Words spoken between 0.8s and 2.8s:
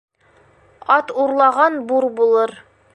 Ат урлаған бур булыр